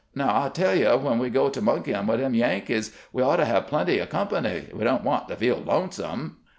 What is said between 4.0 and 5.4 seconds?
o' company; we don't want to